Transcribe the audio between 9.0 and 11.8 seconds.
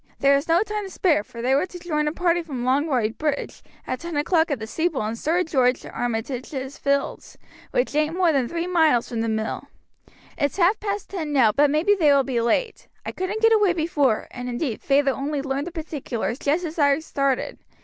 from the mill. It's half past ten now, but